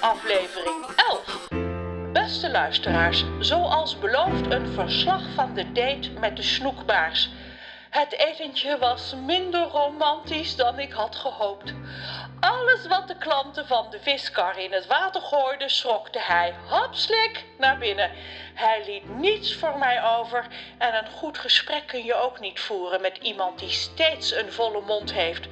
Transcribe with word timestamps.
aflevering 0.00 0.86
11. 1.08 1.48
Beste 2.12 2.50
luisteraars, 2.50 3.24
zoals 3.38 3.98
beloofd 3.98 4.50
een 4.50 4.66
verslag 4.66 5.22
van 5.34 5.54
de 5.54 5.72
date 5.72 6.10
met 6.10 6.36
de 6.36 6.42
snoekbaars. 6.42 7.30
Het 7.90 8.12
etentje 8.12 8.78
was 8.78 9.14
minder 9.26 9.62
romantisch 9.62 10.56
dan 10.56 10.78
ik 10.78 10.92
had 10.92 11.16
gehoopt. 11.16 11.74
Alles 12.40 12.86
wat 12.86 13.08
de 13.08 13.16
klanten 13.18 13.66
van 13.66 13.86
de 13.90 14.00
viskar 14.00 14.58
in 14.58 14.72
het 14.72 14.86
water 14.86 15.20
gooiden, 15.20 15.70
schrokte 15.70 16.20
hij 16.20 16.54
hapslik 16.66 17.44
naar 17.58 17.78
binnen. 17.78 18.10
Hij 18.54 18.82
liet 18.86 19.16
niets 19.18 19.54
voor 19.54 19.78
mij 19.78 20.04
over 20.04 20.46
en 20.78 20.94
een 20.94 21.10
goed 21.10 21.38
gesprek 21.38 21.86
kun 21.86 22.04
je 22.04 22.14
ook 22.14 22.40
niet 22.40 22.60
voeren 22.60 23.00
met 23.00 23.16
iemand 23.16 23.58
die 23.58 23.70
steeds 23.70 24.34
een 24.34 24.52
volle 24.52 24.80
mond 24.80 25.12
heeft. 25.12 25.48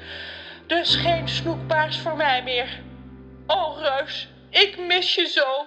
Dus 0.67 0.95
geen 0.95 1.29
snoekbaars 1.29 1.99
voor 1.99 2.17
mij 2.17 2.43
meer. 2.43 2.89
Oh, 3.51 3.79
Reus, 3.81 4.29
ik 4.51 4.79
mis 4.87 5.15
je 5.15 5.27
zo. 5.27 5.67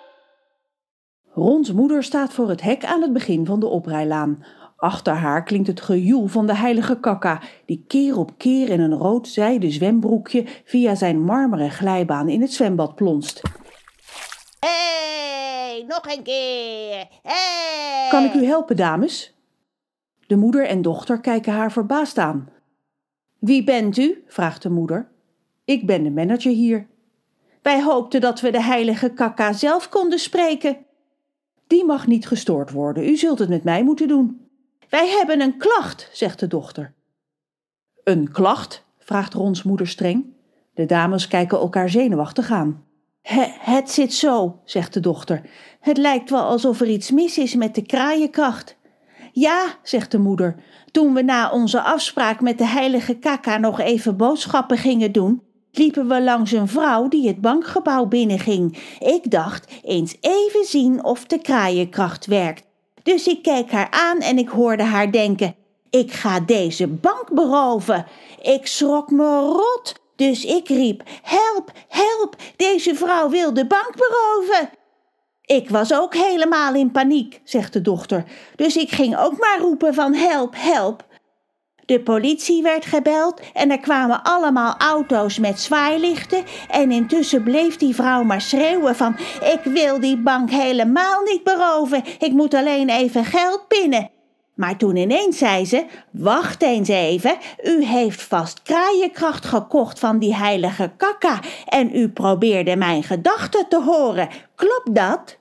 Rons 1.34 1.72
moeder 1.72 2.04
staat 2.04 2.34
voor 2.34 2.50
het 2.50 2.62
hek 2.62 2.86
aan 2.86 3.02
het 3.02 3.14
begin 3.14 3.46
van 3.46 3.60
de 3.60 3.68
oprijlaan. 3.68 4.46
Achter 4.78 5.14
haar 5.14 5.44
klinkt 5.44 5.68
het 5.68 5.82
gejoel 5.82 6.27
van 6.27 6.48
de 6.48 6.55
heilige 6.55 7.00
kakka, 7.00 7.41
die 7.66 7.84
keer 7.88 8.18
op 8.18 8.38
keer 8.38 8.70
in 8.70 8.80
een 8.80 8.94
rood 8.94 9.27
zijden 9.27 9.72
zwembroekje 9.72 10.46
via 10.66 10.96
zijn 10.96 11.22
marmeren 11.22 11.72
glijbaan 11.72 12.30
in 12.30 12.41
het 12.41 12.54
zwembad 12.54 12.96
plonst. 12.96 13.41
hey, 14.60 15.86
nog 15.88 16.16
een 16.16 16.24
keer. 16.24 17.08
Hey. 17.22 18.08
Kan 18.10 18.24
ik 18.24 18.34
u 18.34 18.46
helpen, 18.46 18.76
dames? 18.76 19.34
De 20.27 20.36
moeder 20.36 20.66
en 20.66 20.82
dochter 20.82 21.20
kijken 21.20 21.54
haar 21.54 21.72
verbaasd 21.72 22.18
aan. 22.18 22.50
Wie 23.40 23.63
bent 23.63 23.98
u? 23.98 24.24
vraagt 24.27 24.62
de 24.62 24.70
moeder. 24.70 25.12
Ik 25.66 25.86
ben 25.86 26.04
de 26.04 26.12
manager 26.12 26.52
hier. 26.52 26.91
Wij 27.63 27.84
hoopten 27.84 28.22
dat 28.22 28.41
we 28.41 28.52
de 28.52 28.63
heilige 28.63 29.09
kakka 29.09 29.54
zelf 29.54 29.90
konden 29.90 30.20
spreken. 30.20 30.77
Die 31.68 31.85
mag 31.85 32.07
niet 32.07 32.27
gestoord 32.27 32.71
worden, 32.71 33.07
u 33.07 33.15
zult 33.15 33.40
het 33.40 33.49
met 33.49 33.63
mij 33.63 33.84
moeten 33.84 34.07
doen. 34.07 34.48
Wij 34.90 35.10
hebben 35.10 35.41
een 35.41 35.57
klacht, 35.57 36.10
zegt 36.12 36.40
de 36.40 36.48
dochter. 36.48 36.93
Een 38.04 38.32
klacht? 38.32 38.84
vraagt 38.99 39.34
Rons 39.34 39.63
moeder 39.63 39.88
streng. 39.88 40.26
De 40.73 40.85
dames 40.85 41.27
kijken 41.27 41.57
elkaar 41.57 41.90
zenuwachtig 41.90 42.51
aan. 42.51 42.84
het 43.60 43.91
zit 43.91 44.13
zo, 44.13 44.60
zegt 44.66 44.93
de 44.93 44.99
dochter. 44.99 45.41
Het 45.79 45.98
lijkt 45.98 46.29
wel 46.29 46.43
alsof 46.43 46.82
er 46.82 46.88
iets 46.88 47.12
mis 47.12 47.38
is 47.38 47.55
met 47.55 47.76
de 47.76 47.82
kraaienkracht. 47.82 48.76
Ja, 49.32 49.66
zegt 49.84 50.12
de 50.12 50.18
moeder, 50.18 50.55
toen 50.91 51.13
we 51.13 51.21
na 51.21 51.51
onze 51.51 51.82
afspraak 51.82 52.41
met 52.41 52.57
de 52.57 52.68
heilige 52.68 53.13
kaka 53.13 53.57
nog 53.57 53.79
even 53.79 54.18
boodschappen 54.18 54.77
gingen 54.77 55.12
doen, 55.12 55.41
liepen 55.74 56.07
we 56.07 56.21
langs 56.21 56.52
een 56.52 56.68
vrouw 56.68 57.07
die 57.07 57.27
het 57.27 57.41
bankgebouw 57.41 58.05
binnenging. 58.05 58.77
Ik 58.99 59.32
dacht, 59.32 59.71
eens 59.84 60.16
even 60.21 60.66
zien 60.66 61.04
of 61.04 61.26
de 61.26 61.41
kraaienkracht 61.41 62.26
werkt. 62.26 62.63
Dus 63.04 63.27
ik 63.27 63.43
keek 63.43 63.71
haar 63.71 63.91
aan 63.91 64.19
en 64.19 64.38
ik 64.38 64.50
hoorde 64.50 64.84
haar 64.84 65.12
denken: 65.12 65.56
ik 65.90 66.12
ga 66.12 66.40
deze 66.40 66.88
bank 66.88 67.34
beroven. 67.34 68.06
Ik 68.41 68.68
schrok 68.68 69.12
me 69.12 69.40
rot, 69.40 69.94
dus 70.16 70.46
ik 70.46 70.68
riep: 70.68 71.03
help, 71.22 71.72
help, 71.88 72.35
deze 72.56 72.96
vrouw 72.96 73.29
wil 73.29 73.53
de 73.53 73.68
bank 73.68 73.91
beroven. 73.96 74.69
Ik 75.46 75.69
was 75.69 75.94
ook 75.94 76.16
helemaal 76.16 76.75
in 76.75 76.91
paniek, 76.91 77.41
zegt 77.44 77.74
de 77.74 77.81
dochter, 77.81 78.24
dus 78.56 78.75
ik 78.75 78.91
ging 78.91 79.18
ook 79.18 79.40
maar 79.40 79.59
roepen 79.59 79.94
van 79.94 80.13
help, 80.13 80.53
help. 80.57 81.03
De 81.85 82.00
politie 82.00 82.62
werd 82.62 82.85
gebeld 82.85 83.41
en 83.53 83.72
er 83.72 83.79
kwamen 83.79 84.23
allemaal 84.23 84.75
auto's 84.78 85.39
met 85.39 85.59
zwaailichten. 85.59 86.44
En 86.69 86.91
intussen 86.91 87.44
bleef 87.44 87.78
die 87.78 87.95
vrouw 87.95 88.23
maar 88.23 88.41
schreeuwen 88.41 88.95
van 88.95 89.16
ik 89.53 89.59
wil 89.63 90.00
die 90.00 90.17
bank 90.17 90.50
helemaal 90.50 91.22
niet 91.22 91.44
beroven, 91.44 92.03
ik 92.19 92.31
moet 92.31 92.53
alleen 92.53 92.89
even 92.89 93.25
geld 93.25 93.67
pinnen. 93.67 94.11
Maar 94.53 94.77
toen 94.77 94.95
ineens 94.95 95.38
zei 95.38 95.66
ze, 95.66 95.85
wacht 96.11 96.61
eens 96.61 96.89
even, 96.89 97.38
u 97.63 97.85
heeft 97.85 98.23
vast 98.23 98.61
kraaienkracht 98.61 99.45
gekocht 99.45 99.99
van 99.99 100.19
die 100.19 100.35
heilige 100.35 100.91
kakka. 100.97 101.39
En 101.66 101.95
u 101.95 102.09
probeerde 102.09 102.75
mijn 102.75 103.03
gedachten 103.03 103.67
te 103.69 103.81
horen, 103.81 104.29
klopt 104.55 104.95
dat? 104.95 105.38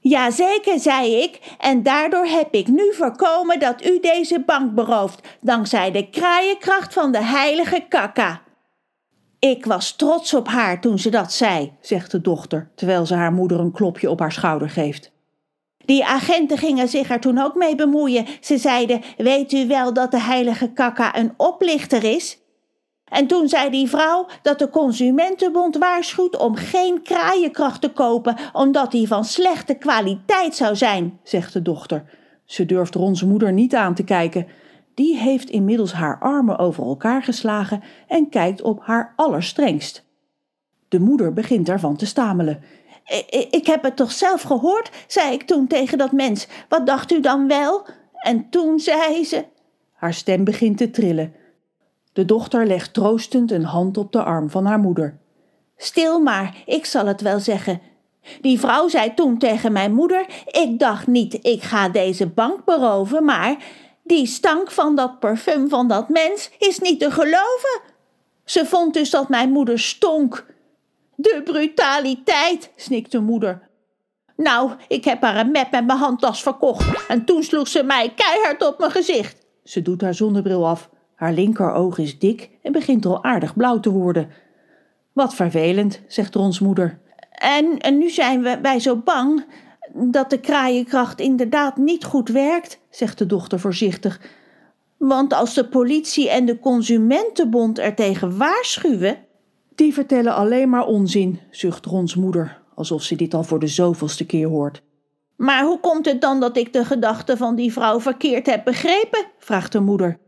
Jazeker, 0.00 0.78
zei 0.78 1.14
ik, 1.14 1.40
en 1.58 1.82
daardoor 1.82 2.26
heb 2.26 2.54
ik 2.54 2.68
nu 2.68 2.94
voorkomen 2.94 3.58
dat 3.58 3.84
u 3.84 4.00
deze 4.00 4.42
bank 4.46 4.74
berooft, 4.74 5.28
dankzij 5.40 5.90
de 5.90 6.10
kraaienkracht 6.10 6.92
van 6.92 7.12
de 7.12 7.22
heilige 7.22 7.84
kakka. 7.88 8.42
Ik 9.38 9.64
was 9.64 9.96
trots 9.96 10.34
op 10.34 10.48
haar 10.48 10.80
toen 10.80 10.98
ze 10.98 11.10
dat 11.10 11.32
zei, 11.32 11.72
zegt 11.80 12.10
de 12.10 12.20
dochter, 12.20 12.70
terwijl 12.74 13.06
ze 13.06 13.14
haar 13.14 13.32
moeder 13.32 13.60
een 13.60 13.72
klopje 13.72 14.10
op 14.10 14.18
haar 14.20 14.32
schouder 14.32 14.70
geeft. 14.70 15.12
Die 15.84 16.04
agenten 16.04 16.58
gingen 16.58 16.88
zich 16.88 17.10
er 17.10 17.20
toen 17.20 17.38
ook 17.38 17.54
mee 17.54 17.74
bemoeien. 17.74 18.26
Ze 18.40 18.58
zeiden: 18.58 19.02
Weet 19.16 19.52
u 19.52 19.66
wel 19.66 19.92
dat 19.92 20.10
de 20.10 20.20
heilige 20.20 20.72
kakka 20.72 21.16
een 21.16 21.34
oplichter 21.36 22.04
is? 22.04 22.39
En 23.10 23.26
toen 23.26 23.48
zei 23.48 23.70
die 23.70 23.88
vrouw 23.88 24.26
dat 24.42 24.58
de 24.58 24.70
Consumentenbond 24.70 25.76
waarschuwt 25.76 26.36
om 26.36 26.54
geen 26.54 27.02
kraaienkracht 27.02 27.80
te 27.80 27.92
kopen, 27.92 28.36
omdat 28.52 28.90
die 28.90 29.06
van 29.06 29.24
slechte 29.24 29.74
kwaliteit 29.74 30.54
zou 30.54 30.76
zijn, 30.76 31.18
zegt 31.22 31.52
de 31.52 31.62
dochter. 31.62 32.04
Ze 32.44 32.66
durft 32.66 32.94
Rons 32.94 33.22
moeder 33.22 33.52
niet 33.52 33.74
aan 33.74 33.94
te 33.94 34.04
kijken. 34.04 34.46
Die 34.94 35.16
heeft 35.16 35.50
inmiddels 35.50 35.92
haar 35.92 36.18
armen 36.20 36.58
over 36.58 36.84
elkaar 36.84 37.22
geslagen 37.22 37.82
en 38.08 38.28
kijkt 38.28 38.62
op 38.62 38.80
haar 38.82 39.12
allerstrengst. 39.16 40.04
De 40.88 41.00
moeder 41.00 41.32
begint 41.32 41.68
ervan 41.68 41.96
te 41.96 42.06
stamelen. 42.06 42.62
Ik 43.50 43.66
heb 43.66 43.82
het 43.82 43.96
toch 43.96 44.12
zelf 44.12 44.42
gehoord, 44.42 44.90
zei 45.06 45.32
ik 45.32 45.42
toen 45.42 45.66
tegen 45.66 45.98
dat 45.98 46.12
mens. 46.12 46.48
Wat 46.68 46.86
dacht 46.86 47.12
u 47.12 47.20
dan 47.20 47.48
wel? 47.48 47.86
En 48.12 48.50
toen 48.50 48.78
zei 48.78 49.24
ze. 49.24 49.44
Haar 49.92 50.14
stem 50.14 50.44
begint 50.44 50.78
te 50.78 50.90
trillen. 50.90 51.34
De 52.20 52.26
dochter 52.26 52.66
legt 52.66 52.94
troostend 52.94 53.50
een 53.50 53.64
hand 53.64 53.96
op 53.96 54.12
de 54.12 54.22
arm 54.22 54.50
van 54.50 54.66
haar 54.66 54.78
moeder. 54.78 55.18
Stil 55.76 56.20
maar, 56.20 56.56
ik 56.66 56.84
zal 56.84 57.06
het 57.06 57.20
wel 57.20 57.40
zeggen. 57.40 57.80
Die 58.40 58.60
vrouw 58.60 58.88
zei 58.88 59.14
toen 59.14 59.38
tegen 59.38 59.72
mijn 59.72 59.94
moeder: 59.94 60.26
Ik 60.46 60.78
dacht 60.78 61.06
niet, 61.06 61.38
ik 61.42 61.62
ga 61.62 61.88
deze 61.88 62.26
bank 62.26 62.64
beroven, 62.64 63.24
maar 63.24 63.56
die 64.02 64.26
stank 64.26 64.70
van 64.70 64.96
dat 64.96 65.20
parfum 65.20 65.68
van 65.68 65.88
dat 65.88 66.08
mens 66.08 66.50
is 66.58 66.78
niet 66.78 67.00
te 67.00 67.10
geloven. 67.10 67.80
Ze 68.44 68.66
vond 68.66 68.94
dus 68.94 69.10
dat 69.10 69.28
mijn 69.28 69.50
moeder 69.50 69.78
stonk. 69.78 70.46
De 71.14 71.40
brutaliteit, 71.44 72.70
snikte 72.76 73.20
moeder. 73.20 73.68
Nou, 74.36 74.70
ik 74.88 75.04
heb 75.04 75.22
haar 75.22 75.36
een 75.36 75.50
met 75.50 75.70
met 75.70 75.86
mijn 75.86 75.98
handtas 75.98 76.42
verkocht 76.42 77.06
en 77.08 77.24
toen 77.24 77.42
sloeg 77.42 77.68
ze 77.68 77.82
mij 77.82 78.12
keihard 78.14 78.66
op 78.66 78.78
mijn 78.78 78.90
gezicht. 78.90 79.46
Ze 79.64 79.82
doet 79.82 80.00
haar 80.00 80.14
zonnebril 80.14 80.66
af. 80.66 80.88
Haar 81.20 81.32
linkeroog 81.32 81.98
is 81.98 82.18
dik 82.18 82.50
en 82.62 82.72
begint 82.72 83.06
al 83.06 83.24
aardig 83.24 83.56
blauw 83.56 83.80
te 83.80 83.90
worden. 83.90 84.28
Wat 85.12 85.34
vervelend, 85.34 86.00
zegt 86.06 86.34
Rons 86.34 86.60
moeder. 86.60 86.98
En, 87.30 87.78
en 87.78 87.98
nu 87.98 88.10
zijn 88.10 88.42
we, 88.42 88.58
wij 88.62 88.80
zo 88.80 88.96
bang 88.96 89.44
dat 89.92 90.30
de 90.30 90.40
kraaienkracht 90.40 91.20
inderdaad 91.20 91.76
niet 91.76 92.04
goed 92.04 92.28
werkt, 92.28 92.80
zegt 92.90 93.18
de 93.18 93.26
dochter 93.26 93.60
voorzichtig. 93.60 94.20
Want 94.96 95.34
als 95.34 95.54
de 95.54 95.68
politie 95.68 96.30
en 96.30 96.44
de 96.44 96.58
Consumentenbond 96.58 97.78
er 97.78 97.94
tegen 97.94 98.36
waarschuwen. 98.36 99.18
Die 99.74 99.94
vertellen 99.94 100.34
alleen 100.34 100.68
maar 100.68 100.86
onzin, 100.86 101.40
zucht 101.50 101.86
Rons 101.86 102.14
moeder, 102.14 102.62
alsof 102.74 103.02
ze 103.02 103.16
dit 103.16 103.34
al 103.34 103.42
voor 103.42 103.58
de 103.58 103.66
zoveelste 103.66 104.26
keer 104.26 104.48
hoort. 104.48 104.82
Maar 105.36 105.64
hoe 105.64 105.80
komt 105.80 106.06
het 106.06 106.20
dan 106.20 106.40
dat 106.40 106.56
ik 106.56 106.72
de 106.72 106.84
gedachten 106.84 107.36
van 107.36 107.54
die 107.54 107.72
vrouw 107.72 108.00
verkeerd 108.00 108.46
heb 108.46 108.64
begrepen? 108.64 109.26
vraagt 109.38 109.72
de 109.72 109.80
moeder. 109.80 110.18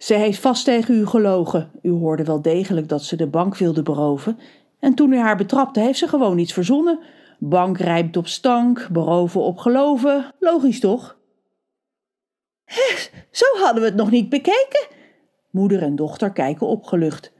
Ze 0.00 0.14
heeft 0.14 0.38
vast 0.38 0.64
tegen 0.64 0.94
u 0.94 1.06
gelogen. 1.06 1.70
U 1.82 1.90
hoorde 1.90 2.24
wel 2.24 2.42
degelijk 2.42 2.88
dat 2.88 3.04
ze 3.04 3.16
de 3.16 3.26
bank 3.26 3.56
wilde 3.56 3.82
beroven. 3.82 4.38
En 4.78 4.94
toen 4.94 5.12
u 5.12 5.18
haar 5.18 5.36
betrapte, 5.36 5.80
heeft 5.80 5.98
ze 5.98 6.08
gewoon 6.08 6.38
iets 6.38 6.52
verzonnen. 6.52 6.98
Bank 7.38 7.78
rijpt 7.78 8.16
op 8.16 8.26
stank, 8.26 8.88
beroven 8.92 9.40
op 9.40 9.58
geloven. 9.58 10.34
Logisch 10.38 10.80
toch? 10.80 11.16
Zo 13.30 13.44
hadden 13.62 13.82
we 13.82 13.88
het 13.88 13.96
nog 13.96 14.10
niet 14.10 14.28
bekeken. 14.28 14.86
Moeder 15.50 15.82
en 15.82 15.96
dochter 15.96 16.32
kijken 16.32 16.66
opgelucht. 16.66 17.32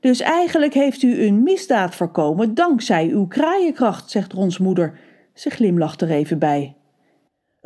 Dus 0.00 0.20
eigenlijk 0.20 0.74
heeft 0.74 1.02
u 1.02 1.22
een 1.22 1.42
misdaad 1.42 1.94
voorkomen 1.94 2.54
dankzij 2.54 3.08
uw 3.08 3.26
kraaienkracht, 3.26 4.10
zegt 4.10 4.32
Rons 4.32 4.58
moeder. 4.58 4.98
Ze 5.32 5.50
glimlacht 5.50 6.00
er 6.00 6.10
even 6.10 6.38
bij. 6.38 6.76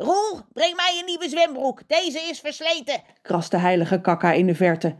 Roel, 0.01 0.39
breng 0.53 0.75
mij 0.75 0.95
een 0.99 1.05
nieuwe 1.05 1.29
zwembroek. 1.29 1.81
Deze 1.87 2.19
is 2.19 2.39
versleten, 2.39 3.01
krast 3.21 3.51
de 3.51 3.57
heilige 3.57 4.01
kakka 4.01 4.31
in 4.31 4.47
de 4.47 4.55
verte. 4.55 4.95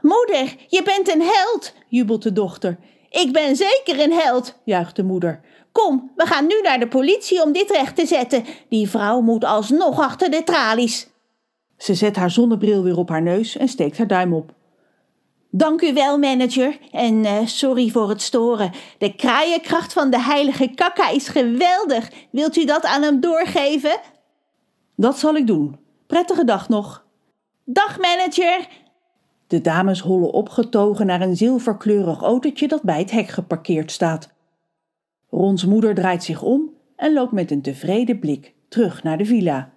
Moeder, 0.00 0.56
je 0.66 0.82
bent 0.82 1.14
een 1.14 1.22
held, 1.22 1.74
jubelt 1.88 2.22
de 2.22 2.32
dochter. 2.32 2.78
Ik 3.10 3.32
ben 3.32 3.56
zeker 3.56 4.00
een 4.00 4.12
held, 4.12 4.58
juicht 4.64 4.96
de 4.96 5.02
moeder. 5.02 5.40
Kom, 5.72 6.12
we 6.16 6.26
gaan 6.26 6.46
nu 6.46 6.60
naar 6.60 6.78
de 6.78 6.88
politie 6.88 7.42
om 7.42 7.52
dit 7.52 7.70
recht 7.70 7.96
te 7.96 8.06
zetten. 8.06 8.44
Die 8.68 8.88
vrouw 8.88 9.20
moet 9.20 9.44
alsnog 9.44 10.00
achter 10.00 10.30
de 10.30 10.44
tralies. 10.44 11.08
Ze 11.76 11.94
zet 11.94 12.16
haar 12.16 12.30
zonnebril 12.30 12.82
weer 12.82 12.96
op 12.96 13.08
haar 13.08 13.22
neus 13.22 13.56
en 13.56 13.68
steekt 13.68 13.98
haar 13.98 14.06
duim 14.06 14.34
op. 14.34 14.54
Dank 15.58 15.82
u 15.82 15.92
wel, 15.92 16.18
manager. 16.18 16.78
En 16.90 17.24
eh, 17.24 17.46
sorry 17.46 17.90
voor 17.90 18.08
het 18.08 18.22
storen. 18.22 18.70
De 18.98 19.14
kraaienkracht 19.14 19.92
van 19.92 20.10
de 20.10 20.20
heilige 20.20 20.68
kakka 20.74 21.08
is 21.08 21.28
geweldig. 21.28 22.10
Wilt 22.30 22.56
u 22.56 22.64
dat 22.64 22.84
aan 22.84 23.02
hem 23.02 23.20
doorgeven? 23.20 24.00
Dat 24.96 25.18
zal 25.18 25.34
ik 25.34 25.46
doen. 25.46 25.78
Prettige 26.06 26.44
dag 26.44 26.68
nog. 26.68 27.06
Dag, 27.64 27.98
manager. 27.98 28.68
De 29.46 29.60
dames 29.60 30.00
hollen 30.00 30.32
opgetogen 30.32 31.06
naar 31.06 31.20
een 31.20 31.36
zilverkleurig 31.36 32.22
autootje 32.22 32.68
dat 32.68 32.82
bij 32.82 32.98
het 32.98 33.10
hek 33.10 33.28
geparkeerd 33.28 33.90
staat. 33.90 34.28
Rons 35.30 35.64
moeder 35.64 35.94
draait 35.94 36.24
zich 36.24 36.42
om 36.42 36.70
en 36.96 37.12
loopt 37.12 37.32
met 37.32 37.50
een 37.50 37.62
tevreden 37.62 38.18
blik 38.18 38.54
terug 38.68 39.02
naar 39.02 39.18
de 39.18 39.24
villa. 39.24 39.72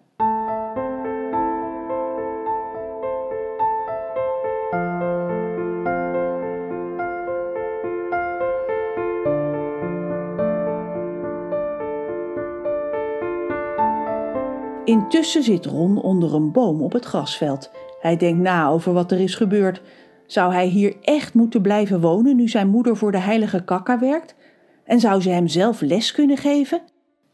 Intussen 14.91 15.43
zit 15.43 15.65
Ron 15.65 16.01
onder 16.01 16.33
een 16.33 16.51
boom 16.51 16.81
op 16.81 16.91
het 16.91 17.05
grasveld. 17.05 17.71
Hij 18.01 18.17
denkt 18.17 18.41
na 18.41 18.67
over 18.67 18.93
wat 18.93 19.11
er 19.11 19.19
is 19.19 19.35
gebeurd. 19.35 19.81
Zou 20.25 20.53
hij 20.53 20.67
hier 20.67 20.95
echt 21.01 21.33
moeten 21.33 21.61
blijven 21.61 22.01
wonen 22.01 22.35
nu 22.35 22.47
zijn 22.47 22.67
moeder 22.67 22.97
voor 22.97 23.11
de 23.11 23.17
heilige 23.17 23.63
kakka 23.63 23.99
werkt? 23.99 24.35
En 24.83 24.99
zou 24.99 25.21
ze 25.21 25.29
hem 25.29 25.47
zelf 25.47 25.81
les 25.81 26.11
kunnen 26.11 26.37
geven? 26.37 26.81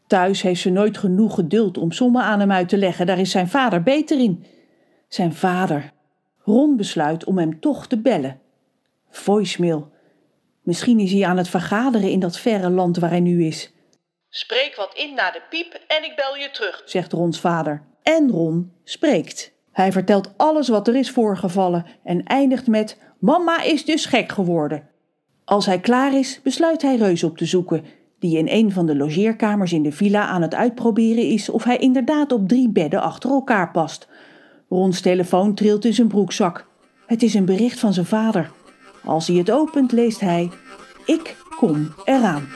Thuis 0.06 0.42
heeft 0.42 0.60
ze 0.60 0.70
nooit 0.70 0.98
genoeg 0.98 1.34
geduld 1.34 1.78
om 1.78 1.92
sommen 1.92 2.22
aan 2.22 2.40
hem 2.40 2.50
uit 2.50 2.68
te 2.68 2.78
leggen, 2.78 3.06
daar 3.06 3.18
is 3.18 3.30
zijn 3.30 3.48
vader 3.48 3.82
beter 3.82 4.20
in. 4.20 4.44
Zijn 5.08 5.34
vader. 5.34 5.92
Ron 6.44 6.76
besluit 6.76 7.24
om 7.24 7.38
hem 7.38 7.60
toch 7.60 7.86
te 7.86 7.98
bellen. 7.98 8.38
Voicemail. 9.10 9.90
Misschien 10.62 10.98
is 10.98 11.12
hij 11.12 11.26
aan 11.26 11.36
het 11.36 11.48
vergaderen 11.48 12.10
in 12.10 12.20
dat 12.20 12.38
verre 12.38 12.70
land 12.70 12.98
waar 12.98 13.10
hij 13.10 13.20
nu 13.20 13.44
is. 13.44 13.72
Spreek 14.30 14.74
wat 14.76 14.94
in 14.94 15.14
na 15.14 15.30
de 15.30 15.42
piep 15.50 15.80
en 15.86 16.04
ik 16.04 16.16
bel 16.16 16.36
je 16.36 16.50
terug. 16.50 16.82
zegt 16.84 17.12
Rons 17.12 17.40
vader. 17.40 17.82
En 18.02 18.30
Ron 18.30 18.72
spreekt. 18.84 19.52
Hij 19.72 19.92
vertelt 19.92 20.32
alles 20.36 20.68
wat 20.68 20.88
er 20.88 20.96
is 20.96 21.10
voorgevallen 21.10 21.86
en 22.04 22.24
eindigt 22.24 22.66
met: 22.66 22.98
Mama 23.18 23.62
is 23.62 23.84
dus 23.84 24.06
gek 24.06 24.32
geworden. 24.32 24.88
Als 25.44 25.66
hij 25.66 25.80
klaar 25.80 26.14
is, 26.14 26.40
besluit 26.42 26.82
hij 26.82 26.96
Reus 26.96 27.22
op 27.22 27.36
te 27.36 27.44
zoeken, 27.44 27.84
die 28.18 28.38
in 28.38 28.48
een 28.48 28.72
van 28.72 28.86
de 28.86 28.96
logeerkamers 28.96 29.72
in 29.72 29.82
de 29.82 29.92
villa 29.92 30.26
aan 30.26 30.42
het 30.42 30.54
uitproberen 30.54 31.24
is 31.24 31.48
of 31.48 31.64
hij 31.64 31.76
inderdaad 31.76 32.32
op 32.32 32.48
drie 32.48 32.68
bedden 32.68 33.02
achter 33.02 33.30
elkaar 33.30 33.70
past. 33.70 34.08
Rons 34.68 35.00
telefoon 35.00 35.54
trilt 35.54 35.84
in 35.84 35.94
zijn 35.94 36.08
broekzak. 36.08 36.66
Het 37.06 37.22
is 37.22 37.34
een 37.34 37.44
bericht 37.44 37.78
van 37.78 37.92
zijn 37.92 38.06
vader. 38.06 38.50
Als 39.04 39.26
hij 39.26 39.36
het 39.36 39.50
opent, 39.50 39.92
leest 39.92 40.20
hij: 40.20 40.50
Ik 41.06 41.36
kom 41.56 41.94
eraan. 42.04 42.48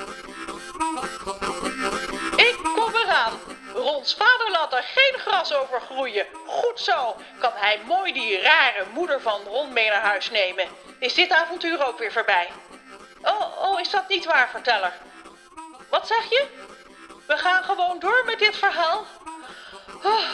Rons 4.03 4.15
vader 4.15 4.51
laat 4.51 4.73
er 4.73 4.83
geen 4.83 5.21
gras 5.21 5.55
over 5.55 5.81
groeien. 5.81 6.27
Goed 6.47 6.81
zo, 6.81 7.17
kan 7.39 7.51
hij 7.55 7.81
mooi 7.87 8.13
die 8.13 8.41
rare 8.41 8.85
moeder 8.95 9.21
van 9.21 9.41
Ron 9.47 9.73
mee 9.73 9.89
naar 9.89 10.01
huis 10.01 10.31
nemen. 10.31 10.65
Is 10.99 11.15
dit 11.15 11.31
avontuur 11.31 11.87
ook 11.87 11.99
weer 11.99 12.13
voorbij? 12.13 12.49
Oh, 13.23 13.63
oh, 13.63 13.81
is 13.81 13.91
dat 13.91 14.09
niet 14.09 14.25
waar, 14.25 14.49
verteller? 14.51 14.93
Wat 15.91 16.07
zeg 16.07 16.29
je? 16.29 16.47
We 17.27 17.37
gaan 17.37 17.63
gewoon 17.63 17.99
door 17.99 18.23
met 18.27 18.39
dit 18.39 18.57
verhaal? 18.57 19.05
Ah, 20.03 20.25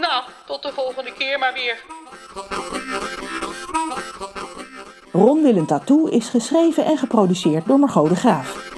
nou, 0.00 0.24
tot 0.46 0.62
de 0.62 0.72
volgende 0.72 1.12
keer 1.12 1.38
maar 1.38 1.52
weer. 1.52 1.78
Ron 5.12 5.44
een 5.44 5.66
tattoo 5.66 6.06
is 6.06 6.28
geschreven 6.28 6.84
en 6.84 6.98
geproduceerd 6.98 7.66
door 7.66 7.78
Margot 7.78 8.08
de 8.08 8.16
Graaf. 8.16 8.75